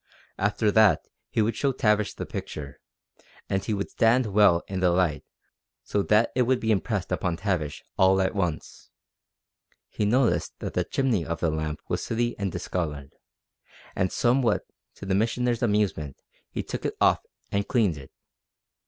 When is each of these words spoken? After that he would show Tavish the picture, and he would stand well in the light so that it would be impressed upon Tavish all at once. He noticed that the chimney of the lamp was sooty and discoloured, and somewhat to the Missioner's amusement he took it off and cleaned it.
After 0.39 0.71
that 0.71 1.05
he 1.29 1.43
would 1.43 1.55
show 1.55 1.71
Tavish 1.71 2.15
the 2.15 2.25
picture, 2.25 2.79
and 3.47 3.63
he 3.63 3.75
would 3.75 3.91
stand 3.91 4.25
well 4.25 4.63
in 4.67 4.79
the 4.79 4.89
light 4.89 5.23
so 5.83 6.01
that 6.01 6.31
it 6.35 6.41
would 6.41 6.59
be 6.59 6.71
impressed 6.71 7.11
upon 7.11 7.37
Tavish 7.37 7.83
all 7.99 8.19
at 8.19 8.33
once. 8.33 8.89
He 9.89 10.05
noticed 10.05 10.57
that 10.57 10.73
the 10.73 10.85
chimney 10.85 11.23
of 11.23 11.39
the 11.39 11.51
lamp 11.51 11.81
was 11.87 12.03
sooty 12.03 12.35
and 12.39 12.51
discoloured, 12.51 13.13
and 13.95 14.11
somewhat 14.11 14.65
to 14.95 15.05
the 15.05 15.13
Missioner's 15.13 15.61
amusement 15.61 16.19
he 16.49 16.63
took 16.63 16.83
it 16.83 16.95
off 16.99 17.19
and 17.51 17.67
cleaned 17.67 17.97
it. 17.99 18.11